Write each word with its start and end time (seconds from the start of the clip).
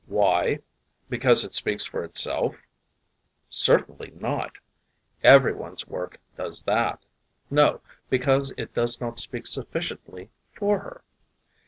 Why? 0.07 0.61
Because 1.11 1.45
it 1.45 1.53
"speaks 1.53 1.85
for 1.85 2.03
itself"? 2.03 2.63
Certainly 3.51 4.13
not. 4.19 4.53
Every 5.23 5.53
one's 5.53 5.87
work 5.87 6.19
does 6.35 6.63
that. 6.63 7.05
No, 7.51 7.81
because 8.09 8.51
it 8.57 8.73
does 8.73 8.99
not 8.99 9.19
speak 9.19 9.45
sufficiently 9.45 10.31
for 10.51 10.79
her. 10.79 11.03